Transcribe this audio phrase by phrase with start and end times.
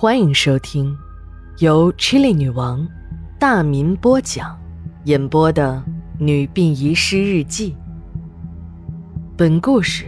[0.00, 0.96] 欢迎收听
[1.58, 2.88] 由 Chili 女王
[3.38, 4.58] 大民播讲、
[5.04, 5.84] 演播的
[6.18, 7.72] 《女病遗失日记》。
[9.36, 10.06] 本故事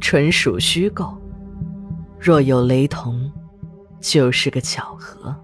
[0.00, 1.20] 纯属虚构，
[2.20, 3.32] 若有雷同，
[4.00, 5.34] 就是个巧合。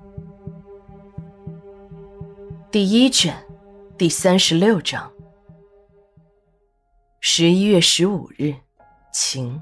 [2.71, 3.35] 第一卷，
[3.99, 5.11] 第三十六章。
[7.19, 8.55] 十一月十五日，
[9.13, 9.61] 晴。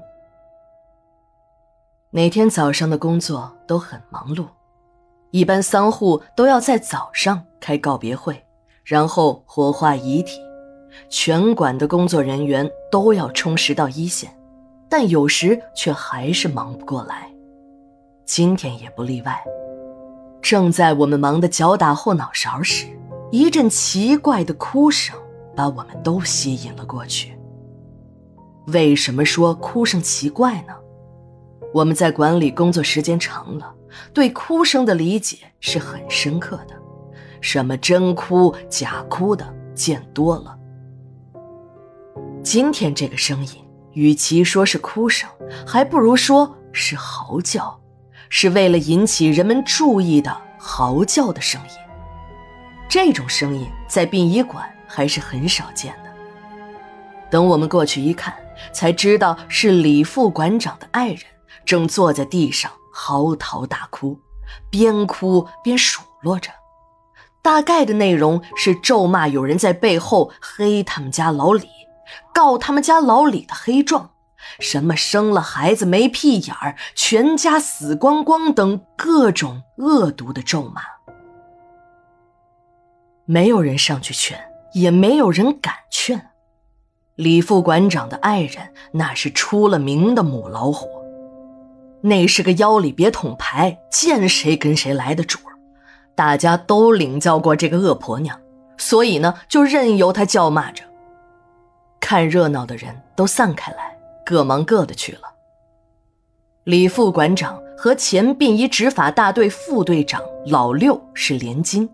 [2.17, 4.47] 每天早上的工作都很忙碌，
[5.29, 8.43] 一般丧户都要在早上开告别会，
[8.83, 10.39] 然后火化遗体，
[11.09, 14.35] 全馆的工作人员都要充实到一线，
[14.89, 17.31] 但有时却还是忙不过来。
[18.25, 19.39] 今天也不例外。
[20.41, 22.87] 正在我们忙得脚打后脑勺时，
[23.29, 25.15] 一阵奇怪的哭声
[25.55, 27.37] 把我们都吸引了过去。
[28.69, 30.73] 为什么说哭声奇怪呢？
[31.77, 33.71] 我们在馆里工作时间长了，
[34.11, 36.73] 对哭声的理解是很深刻的。
[37.39, 40.57] 什么真哭、假哭的见多了。
[42.41, 45.29] 今天这个声音，与其说是哭声，
[45.67, 47.79] 还不如说是嚎叫，
[48.27, 51.75] 是为了引起人们注意的嚎叫的声音。
[52.89, 56.11] 这种声音在殡仪馆还是很少见的。
[57.29, 58.33] 等我们过去一看，
[58.73, 61.19] 才知道是李副馆长的爱人。
[61.67, 64.17] 正坐在地上嚎啕大哭，
[64.71, 66.49] 边哭边数落着，
[67.41, 71.67] 大概的内容是咒骂有人在背后黑他们家老李，
[72.33, 74.11] 告他们家老李的黑状，
[74.59, 80.81] 什么生了孩子没屁眼儿，全家死光光等各种恶毒的咒骂。
[83.25, 84.39] 没有人上去劝，
[84.71, 86.29] 也没有人敢劝。
[87.15, 90.87] 李副馆长的爱人那是出了名的母老虎。
[92.01, 95.51] 那是个腰里别捅牌，见谁跟谁来的主儿，
[96.15, 98.39] 大家都领教过这个恶婆娘，
[98.77, 100.83] 所以呢，就任由她叫骂着。
[101.99, 105.21] 看热闹的人都散开来，各忙各的去了。
[106.63, 111.89] 李副馆长和前殡仪执法大队副队长老六是连襟，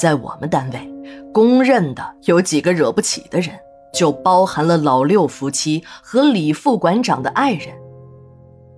[0.00, 0.94] 在我们单位，
[1.32, 3.58] 公认的有几个惹不起的人，
[3.92, 7.74] 就包含了老六夫妻和李副馆长的爱人。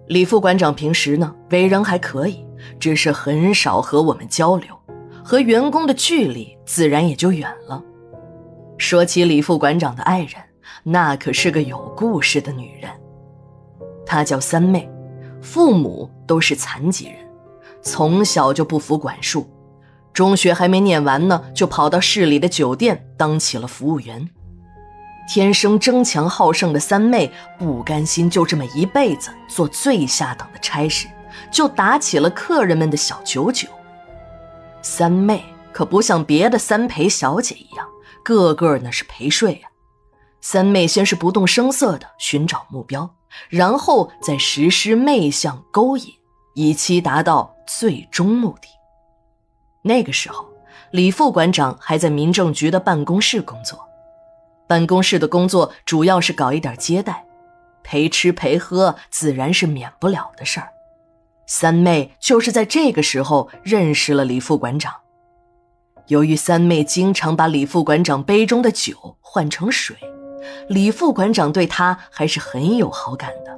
[0.08, 2.44] 李副馆长平时呢为人还可以，
[2.78, 4.68] 只是很少和我们交流，
[5.24, 7.82] 和员工的距离自然也就远了。
[8.78, 10.34] 说起李副馆长的爱人，
[10.84, 12.90] 那可是个有故事的女人。
[14.04, 14.88] 她叫三妹，
[15.42, 17.16] 父母都是残疾人，
[17.82, 19.48] 从小就不服管束，
[20.12, 24.28] 中学还没念完呢，就跑到市里的酒店当起了服务员。
[25.26, 31.08] 天生争强好胜的三妹不甘心就这么一辈子做最下等的差事，
[31.50, 33.68] 就打起了客人们的小九九。
[34.82, 37.88] 三妹可不像别的三陪小姐一样，
[38.22, 39.70] 个个那是陪睡啊。
[40.40, 43.16] 三妹先是不动声色地寻找目标，
[43.48, 46.14] 然后再实施媚相勾引，
[46.54, 48.68] 以期达到最终目的。
[49.82, 50.48] 那个时候，
[50.92, 53.85] 李副馆长还在民政局的办公室工作。
[54.66, 57.24] 办公室的工作主要是搞一点接待，
[57.82, 60.68] 陪吃陪喝自然是免不了的事儿。
[61.46, 64.92] 三妹就是在这个时候认识了李副馆长。
[66.08, 69.96] 由于三妹经常把李副馆长杯中的酒换成水，
[70.68, 73.56] 李副馆长对她还是很有好感的。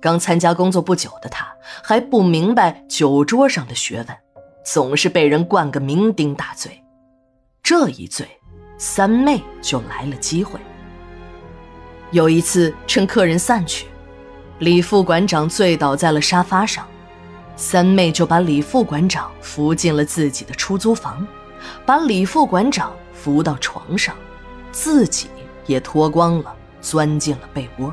[0.00, 1.46] 刚参加工作不久的他
[1.82, 4.16] 还不明白酒桌上的学问，
[4.64, 6.82] 总是被人灌个酩酊大醉。
[7.62, 8.37] 这一醉。
[8.78, 10.58] 三妹就来了机会。
[12.12, 13.86] 有一次，趁客人散去，
[14.60, 16.86] 李副馆长醉倒在了沙发上，
[17.56, 21.26] 三妹就把李副馆长扶进了自己的出租房，
[21.84, 24.16] 把李副馆长扶到床上，
[24.72, 25.28] 自己
[25.66, 27.92] 也脱光了，钻进了被窝。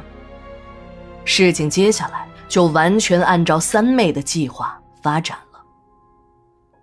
[1.26, 5.60] 事情接下来就完全按照三妹的计划发展了。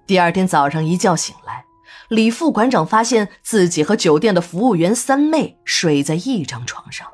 [0.05, 1.65] 第二天早上一觉醒来。
[2.13, 7.09] 李副馆长发现自己和酒店的服务员三妹睡在一张床上，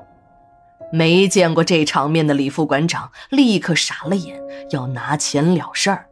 [0.91, 4.37] 没见过这场面的李副馆长立刻傻了眼，
[4.71, 6.05] 要拿钱了事儿。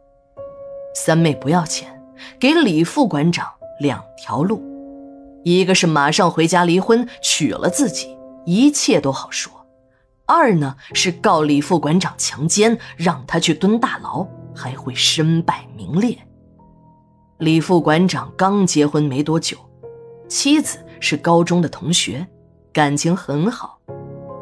[0.94, 2.02] 三妹不要钱，
[2.40, 3.46] 给李副馆长
[3.78, 4.62] 两条路：
[5.44, 9.52] 一个是马上回家离婚，娶了自己，一切都好说；
[10.24, 14.26] 二呢是告李副馆长强奸，让他去蹲大牢，
[14.56, 16.16] 还会身败名裂。
[17.38, 19.56] 李副馆长刚结婚没多久，
[20.26, 22.26] 妻子是高中的同学，
[22.72, 23.78] 感情很好。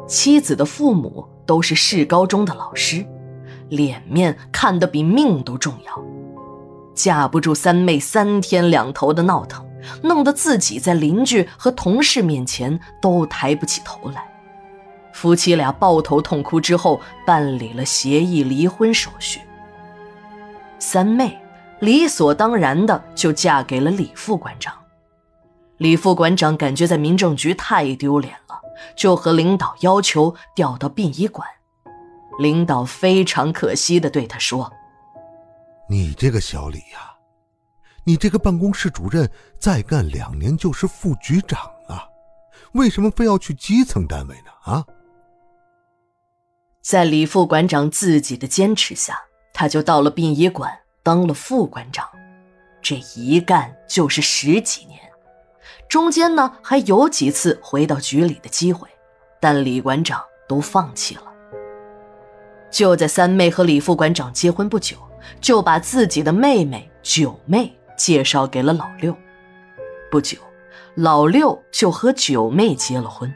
[0.07, 3.05] 妻子的父母都是市高中的老师，
[3.69, 6.03] 脸面看得比命都重要。
[6.95, 9.63] 架不住三妹三天两头的闹腾，
[10.01, 14.27] 弄得自己在邻居和同事面前都抬不起头来。
[15.13, 19.39] 夫妻俩抱头痛哭之后，办理了协议离婚手续。
[20.79, 21.39] 三妹
[21.79, 24.73] 理所当然的就嫁给了李副馆长。
[25.77, 28.59] 李副馆长感觉在民政局太丢脸了，
[28.95, 31.47] 就和领导要求调到殡仪馆。
[32.39, 34.71] 领导非常可惜的对他说。
[35.89, 37.15] 你这个小李呀，
[38.03, 42.09] 你这个办公室主任再干两年就是副局长了，
[42.73, 44.51] 为什么非要去基层单位呢？
[44.63, 44.85] 啊！
[46.81, 49.19] 在李副馆长自己的坚持下，
[49.53, 50.71] 他就到了殡仪馆
[51.07, 52.05] 当了副馆长，
[52.81, 54.99] 这一干就是十几年，
[55.87, 58.89] 中间呢还有几次回到局里的机会，
[59.39, 61.21] 但李馆长都放弃了。
[62.69, 64.97] 就在三妹和李副馆长结婚不久。
[65.41, 69.15] 就把自己的妹妹九妹介绍给了老六。
[70.09, 70.37] 不久，
[70.95, 73.33] 老六就和九妹结了婚。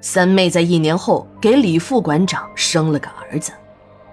[0.00, 3.52] 三妹在一年后给李副馆长生了个儿子，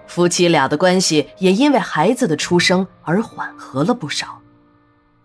[0.08, 4.40] 夫妻俩的关系也因为孩子的出生而缓和了不少。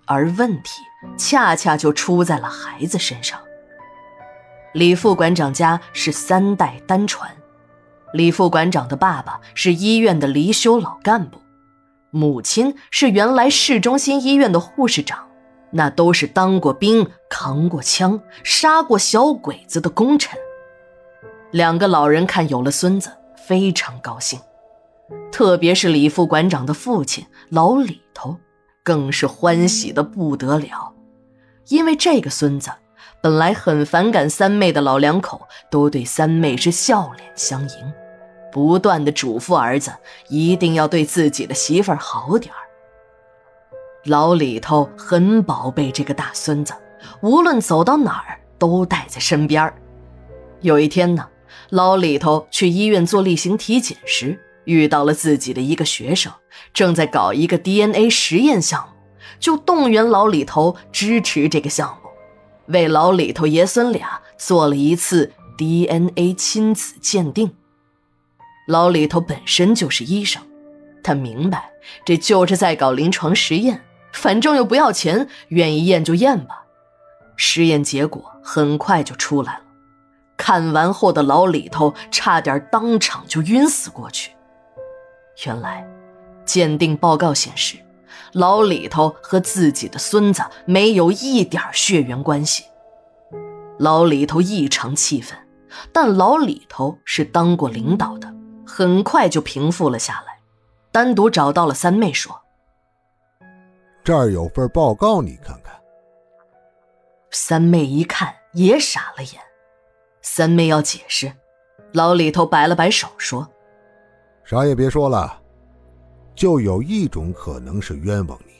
[0.06, 0.81] 而问题
[1.17, 3.38] 恰恰就出在了孩子身上。
[4.73, 7.31] 李副馆长家是三代单传。
[8.12, 11.41] 李副馆长的爸爸是医院的离休老干部，
[12.11, 15.29] 母亲是原来市中心医院的护士长，
[15.71, 20.37] 那都是当过兵、扛过枪、杀过小鬼子的功臣。
[21.53, 23.12] 两个老人看有了孙子，
[23.47, 24.41] 非常高兴，
[25.33, 28.37] 特别是李副馆长的父亲老李头，
[28.83, 30.93] 更是欢喜的不得了，
[31.69, 32.71] 因为这个孙子
[33.23, 37.93] 本来很反感三妹的老两口，都对三妹是笑脸相迎。
[38.53, 39.93] 不断的嘱咐儿子
[40.29, 42.59] 一定要对自己的媳妇儿好点儿。
[44.07, 46.75] 老李头很宝贝这个大孙子，
[47.21, 49.73] 无论走到哪儿都带在身边
[50.62, 51.29] 有一天呢，
[51.69, 56.33] 老李头去医院做例行体检时，遇到了自己的一个学生，
[56.73, 58.95] 正在搞一个 DNA 实验项目，
[59.39, 62.11] 就动员老李头支持这个项目，
[62.67, 67.53] 为老李头爷孙俩做了一次 DNA 亲子鉴定。
[68.67, 70.43] 老李头本身就是医生，
[71.03, 71.71] 他明白
[72.05, 76.65] 这就是在搞临床实验，反正又不要钱，愿意验就验吧。
[77.37, 79.62] 实验结果很快就出来了，
[80.37, 84.31] 看完后的老李头差点当场就晕死过去。
[85.46, 85.87] 原来，
[86.44, 87.76] 鉴定报告显示，
[88.32, 92.64] 老李头和自己的孙子没有一点血缘关系。
[93.78, 95.38] 老李头异常气愤，
[95.92, 98.31] 但老李头是当过领导的。
[98.66, 100.38] 很快就平复了下来，
[100.92, 102.42] 单独找到了三妹说
[104.04, 105.75] ：“这儿有份报告，你看看。”
[107.32, 109.40] 三妹一看也傻了眼。
[110.22, 111.32] 三妹要解释，
[111.92, 113.50] 老李头摆了摆手说
[114.50, 115.41] ：“啥也别说了，
[116.35, 118.52] 就有一种可能是冤枉你，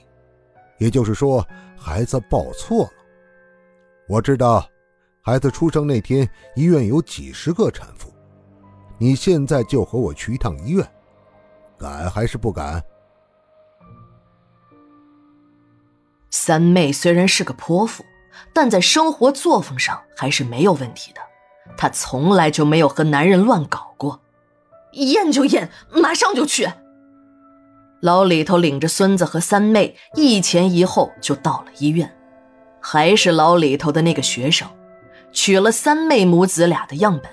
[0.79, 1.45] 也就是说
[1.77, 2.93] 孩子报错了。
[4.07, 4.65] 我知道，
[5.21, 8.09] 孩子出生那天医院有几十个产妇。”
[8.99, 10.89] 你现在就和我去一趟医院，
[11.77, 12.81] 敢还是不敢？
[16.31, 18.05] 三妹虽然是个泼妇，
[18.53, 21.21] 但在生活作风上还是没有问题的。
[21.77, 24.21] 她从来就没有和男人乱搞过。
[24.93, 26.69] 验就验，马上就去。
[28.01, 32.17] 老李头领着孙子和三妹一前一后就到了医院，
[32.81, 34.69] 还是老李头的那个学生，
[35.33, 37.31] 取了三妹母子俩的样本。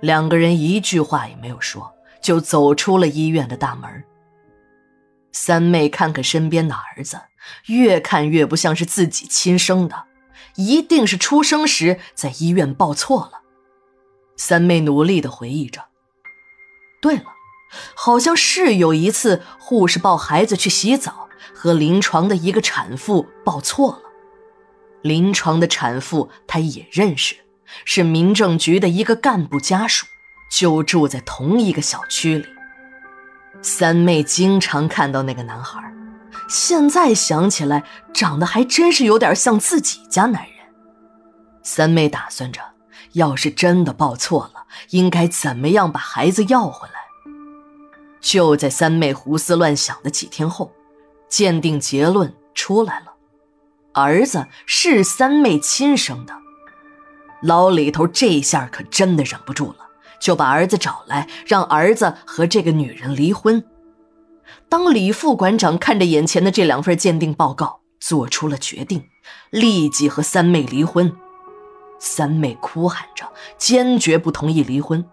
[0.00, 1.92] 两个人一句话也没有说，
[2.22, 4.04] 就走出了医院的大门。
[5.32, 7.20] 三妹看看身边的儿子，
[7.66, 10.04] 越看越不像是自己亲生的，
[10.54, 13.42] 一定是出生时在医院报错了。
[14.38, 15.82] 三妹努力的回忆着。
[17.06, 17.24] 对了，
[17.94, 24.02] 好像是有一次护士抱孩子去洗澡，和临床的一个产妇抱错了。
[25.02, 27.36] 临床的产妇她也认识。
[27.84, 30.06] 是民政局的一个干部家属，
[30.50, 32.46] 就住在同一个小区里。
[33.60, 35.80] 三妹经常看到那个男孩，
[36.48, 37.84] 现在想起来，
[38.14, 40.52] 长得还真是有点像自己家男人。
[41.62, 42.60] 三妹打算着，
[43.16, 46.94] 要是真的抱错了，应该怎么样把孩子要回来。
[48.20, 50.70] 就在三妹胡思乱想的几天后，
[51.28, 53.14] 鉴定结论出来了，
[53.94, 56.34] 儿子是三妹亲生的。
[57.42, 59.88] 老李头这下可真的忍不住了，
[60.20, 63.64] 就把儿子找来，让儿子和这个女人离婚。
[64.68, 69.04] 当李副馆长看着眼前的这两份鉴定报告，做出了决定，
[69.50, 71.16] 立即和三妹离婚。
[71.98, 75.04] 三妹哭喊着，坚决不同意离婚。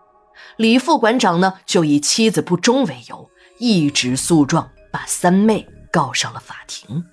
[0.58, 7.04] 李副馆长呢，就以妻子不忠为由，一纸诉状把三妹告上了法庭。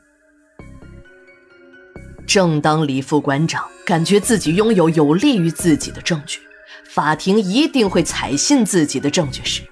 [2.27, 6.41] 正当李副馆长感觉自己拥有有利于自己的证据，
[6.89, 9.63] 法庭一定会采信自己的证据时，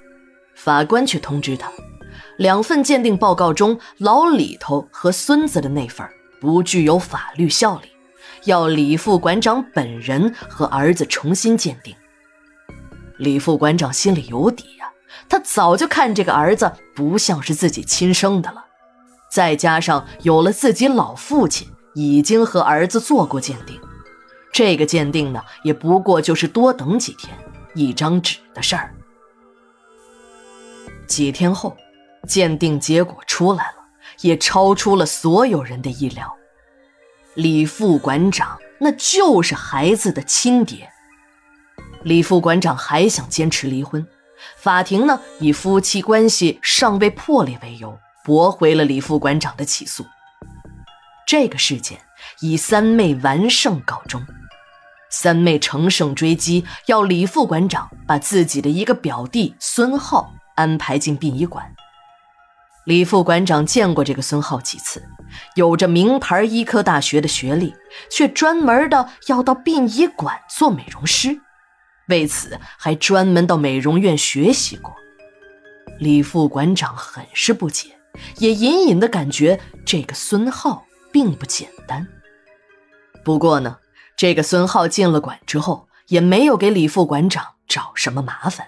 [0.54, 1.70] 法官却通知他，
[2.36, 6.08] 两份鉴定报告中老李头和孙子的那份
[6.40, 7.88] 不具有法律效力，
[8.44, 11.94] 要李副馆长本人和儿子重新鉴定。
[13.16, 14.90] 李副馆长心里有底呀，
[15.28, 18.64] 他早就看这个儿子不像是自己亲生的了，
[19.30, 21.68] 再加上有了自己老父亲。
[21.94, 23.80] 已经和儿子做过鉴定，
[24.52, 27.36] 这个鉴定呢，也不过就是多等几天、
[27.74, 28.94] 一张纸的事儿。
[31.08, 31.76] 几天后，
[32.28, 33.88] 鉴定结果出来了，
[34.20, 36.32] 也超出了所有人的意料。
[37.38, 40.90] 李副馆长那就是孩子的亲爹。
[42.02, 44.04] 李副馆长还想坚持离婚，
[44.56, 50.04] 法庭呢以夫妻关系尚未破裂为由，驳回了李副馆长的起诉。
[51.28, 52.00] 这个事件
[52.40, 54.20] 以三妹完胜告终，
[55.08, 61.72] 三妹乘胜追击，要李副馆长把自己的一个表弟孙浩安排进殡仪馆。
[62.88, 65.06] 李副馆长见过这个孙浩几次，
[65.56, 67.74] 有着名牌医科大学的学历，
[68.10, 71.38] 却专门的要到殡仪馆做美容师，
[72.08, 74.90] 为此还专门到美容院学习过。
[75.98, 77.90] 李副馆长很是不解，
[78.38, 80.86] 也隐隐的感觉这个孙浩。
[81.10, 82.06] 并不简单。
[83.24, 83.78] 不过呢，
[84.14, 88.66] 这个孙浩进了馆之后，也没有给李副馆长找什么麻烦，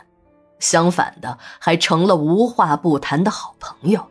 [0.61, 4.07] 相反的，还成了无话不谈的好朋友。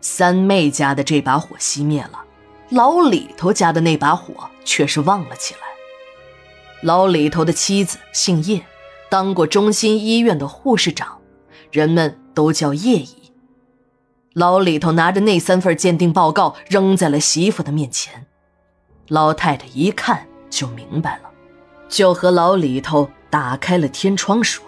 [0.00, 2.22] 三妹家的这把火熄灭了，
[2.70, 5.60] 老李头家的那把火却是旺了起来。
[6.82, 8.60] 老李头的妻子姓叶，
[9.08, 11.18] 当过中心医院的护士长，
[11.70, 13.32] 人们都叫叶姨。
[14.34, 18.26] 老李头拿着那三份鉴定报告扔在了媳妇的面前，
[19.08, 21.30] 老太太一看就明白了，
[21.88, 24.64] 就和老李头打开了天窗说：“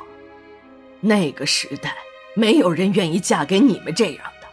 [1.06, 1.94] 那个时代
[2.34, 4.48] 没有人愿意嫁给你们这样的，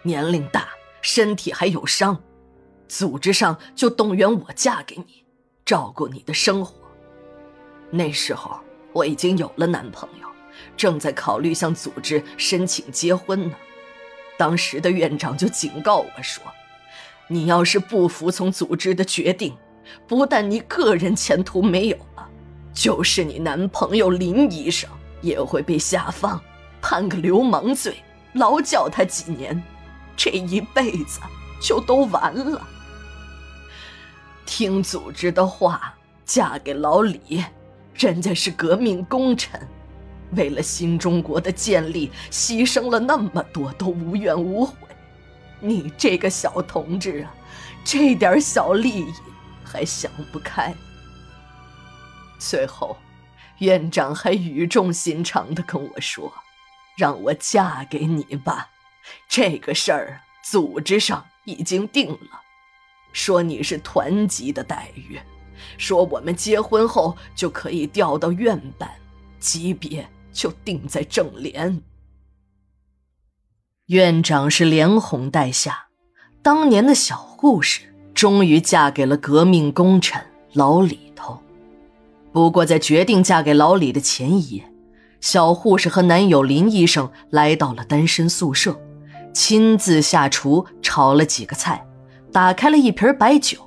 [0.00, 0.70] 年龄大，
[1.02, 2.18] 身体还有伤，
[2.88, 5.26] 组织上就动员我嫁给你，
[5.62, 6.74] 照顾你的生活。
[7.90, 8.58] 那时候
[8.94, 10.26] 我已经有了男朋友，
[10.74, 13.54] 正在考虑向组织申请结婚呢。”
[14.38, 16.42] 当时的院长就警告我说
[17.28, 19.54] ：“你要是不服从组织的决定，
[20.08, 22.26] 不但你个人前途没有了，
[22.72, 24.88] 就是你男朋友林医生
[25.20, 26.40] 也会被下放，
[26.80, 28.02] 判个流氓罪，
[28.34, 29.62] 劳教他几年，
[30.16, 31.20] 这一辈子
[31.60, 32.66] 就都完了。
[34.46, 37.44] 听组织的话，嫁给老李，
[37.94, 39.60] 人家是革命功臣。”
[40.36, 44.74] 为了新中国的建立，牺牲了那么多，都无怨无悔。
[45.58, 47.34] 你这个小同志啊，
[47.84, 49.12] 这点小利益
[49.64, 50.72] 还想不开。
[52.38, 52.96] 最后，
[53.60, 56.30] 院长还语重心长地跟我说
[56.98, 58.68] ：“让我嫁给你吧，
[59.26, 62.42] 这个事儿组织上已经定了，
[63.12, 65.18] 说你是团级的待遇，
[65.78, 68.90] 说我们结婚后就可以调到院办，
[69.38, 71.82] 级别。”就定在正联。
[73.86, 75.88] 院长是连哄带吓，
[76.40, 81.42] 当年的小护士终于嫁给了革命功臣老李头。
[82.32, 84.64] 不过，在决定嫁给老李的前一夜，
[85.20, 88.78] 小护士和男友林医生来到了单身宿舍，
[89.32, 91.84] 亲自下厨炒了几个菜，
[92.32, 93.58] 打开了一瓶白酒，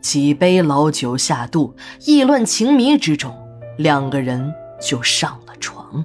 [0.00, 1.74] 几杯老酒下肚，
[2.06, 3.34] 意乱情迷之中，
[3.78, 5.52] 两个人就上了。
[5.60, 6.04] 床。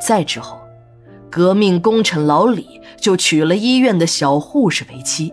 [0.00, 0.58] 再之后，
[1.30, 5.32] 革命功臣老李就娶了医院的小护士为妻，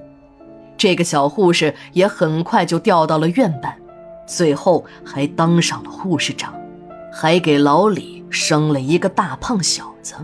[0.77, 3.77] 这个小护士也很快就调到了院办，
[4.32, 6.54] 最后还当上了护士长，
[7.12, 10.16] 还给老李生了一个大胖小子。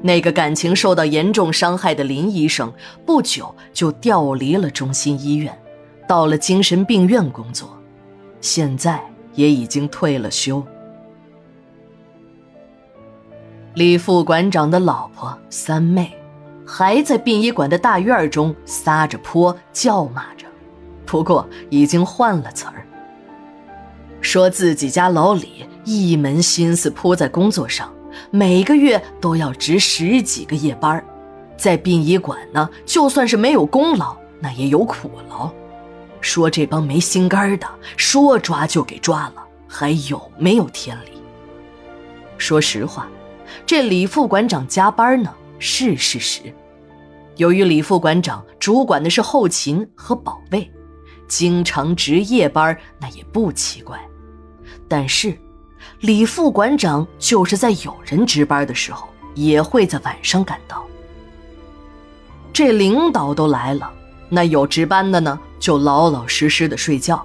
[0.00, 2.72] 那个感情受到严重伤害的林医生，
[3.04, 5.54] 不久就调离了中心医院，
[6.08, 7.78] 到了精神病院工作，
[8.40, 10.64] 现在也已经退了休。
[13.74, 16.16] 李副馆长的老婆三妹，
[16.66, 20.46] 还在殡仪馆的大院中撒着泼叫骂着，
[21.04, 22.83] 不过已经换了词儿。
[24.24, 27.92] 说自己家老李一门心思扑在工作上，
[28.30, 31.04] 每个月都要值十几个夜班
[31.58, 35.52] 在殡仪馆呢，就算是没有功劳，那也有苦劳。
[36.22, 41.20] 说这帮没心肝的，说抓就给抓了，还有没有天理？
[42.38, 43.06] 说实话，
[43.66, 46.40] 这李副馆长加班呢是事实。
[47.36, 50.68] 由于李副馆长主管的是后勤和保卫，
[51.28, 54.00] 经常值夜班那也不奇怪。
[54.88, 55.36] 但是，
[56.00, 60.84] 李副馆长就是在有人值班的时候，也会在晚上赶到。
[62.52, 63.90] 这领导都来了，
[64.28, 67.16] 那有值班的呢，就老老实实的睡觉；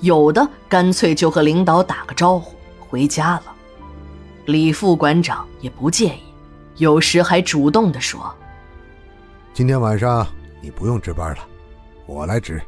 [0.00, 3.42] 有的干脆就和领导打个招呼回家了。
[4.46, 6.22] 李副馆长也不介意，
[6.76, 8.34] 有时还主动的说
[9.52, 10.26] ：“今天晚上
[10.62, 11.38] 你不用值班了，
[12.06, 12.60] 我来值。”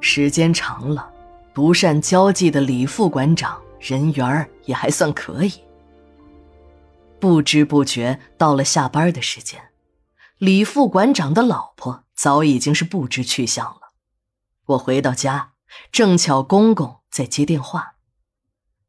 [0.00, 1.09] 时间长了，
[1.52, 5.52] 不善交际的李副馆长人缘也还算可以。
[7.18, 9.60] 不知不觉到了下班的时间。
[10.38, 13.92] 李副馆长的老婆早已经是不知去向了。
[14.66, 15.52] 我回到家，
[15.92, 17.96] 正巧公公在接电话。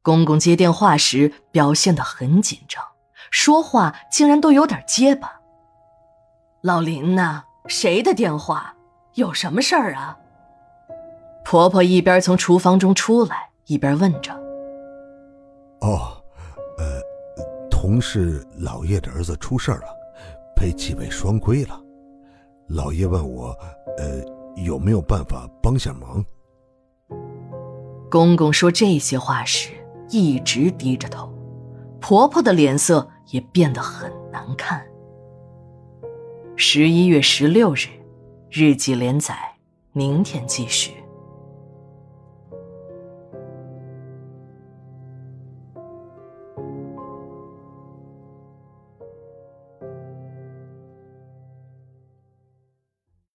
[0.01, 2.84] 公公接电话时表现得很紧张，
[3.32, 5.41] 说话竟然都有点结巴。
[6.62, 7.44] 老林呢？
[7.68, 8.75] 谁的电话？
[9.15, 10.18] 有什么事儿啊？
[11.44, 14.32] 婆婆一边从厨房中出来，一边问着。
[15.82, 16.22] 哦，
[16.78, 17.02] 呃，
[17.70, 19.98] 同事老叶的儿子出事了。
[20.56, 21.82] 被纪委双规了，
[22.68, 23.48] 老叶问我，
[23.98, 24.24] 呃，
[24.64, 26.24] 有没有办法帮下忙？
[28.12, 29.72] 公公说这些话时
[30.10, 31.34] 一直低着头，
[32.00, 34.86] 婆婆的脸色也变得很难看。
[36.56, 37.88] 十一月十六日，
[38.52, 39.36] 日记连载，
[39.94, 41.00] 明天继续。